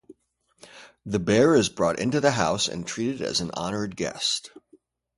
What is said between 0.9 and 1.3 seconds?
The